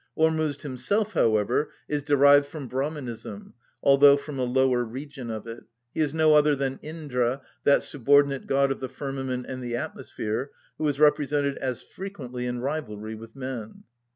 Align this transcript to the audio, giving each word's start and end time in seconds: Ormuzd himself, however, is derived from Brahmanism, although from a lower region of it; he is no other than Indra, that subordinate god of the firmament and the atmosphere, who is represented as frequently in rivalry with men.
Ormuzd 0.17 0.63
himself, 0.63 1.13
however, 1.13 1.71
is 1.87 2.01
derived 2.01 2.47
from 2.47 2.67
Brahmanism, 2.67 3.53
although 3.83 4.17
from 4.17 4.39
a 4.39 4.43
lower 4.45 4.83
region 4.83 5.29
of 5.29 5.45
it; 5.45 5.65
he 5.93 5.99
is 5.99 6.11
no 6.11 6.33
other 6.33 6.55
than 6.55 6.79
Indra, 6.81 7.43
that 7.65 7.83
subordinate 7.83 8.47
god 8.47 8.71
of 8.71 8.79
the 8.79 8.89
firmament 8.89 9.45
and 9.45 9.61
the 9.63 9.75
atmosphere, 9.75 10.49
who 10.79 10.87
is 10.87 10.99
represented 10.99 11.55
as 11.59 11.83
frequently 11.83 12.47
in 12.47 12.61
rivalry 12.61 13.13
with 13.13 13.35
men. 13.35 13.83